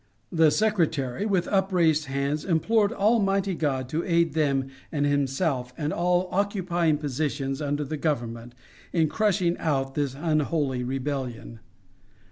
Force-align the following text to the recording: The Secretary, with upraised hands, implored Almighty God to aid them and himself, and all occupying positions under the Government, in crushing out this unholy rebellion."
The 0.31 0.49
Secretary, 0.49 1.27
with 1.27 1.47
upraised 1.49 2.05
hands, 2.05 2.43
implored 2.43 2.91
Almighty 2.91 3.53
God 3.53 3.87
to 3.89 4.03
aid 4.03 4.33
them 4.33 4.69
and 4.91 5.05
himself, 5.05 5.73
and 5.77 5.93
all 5.93 6.27
occupying 6.31 6.97
positions 6.97 7.61
under 7.61 7.83
the 7.83 7.97
Government, 7.97 8.55
in 8.91 9.07
crushing 9.07 9.55
out 9.59 9.93
this 9.93 10.15
unholy 10.15 10.83
rebellion." 10.83 11.59